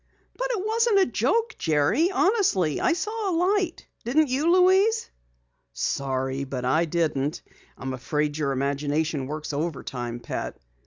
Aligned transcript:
"But 0.35 0.47
it 0.49 0.65
wasn't 0.65 0.99
a 1.01 1.05
joke, 1.05 1.57
Jerry. 1.59 2.09
Honestly, 2.09 2.81
I 2.81 2.93
saw 2.93 3.29
a 3.29 3.37
light. 3.37 3.85
Didn't 4.03 4.29
you, 4.29 4.51
Louise?" 4.51 5.11
"Sorry, 5.73 6.43
but 6.43 6.65
I 6.65 6.85
didn't. 6.85 7.43
I'm 7.77 7.93
afraid 7.93 8.35
your 8.35 8.51
imagination 8.51 9.27
works 9.27 9.53
overtime, 9.53 10.19
Pet." 10.19 10.57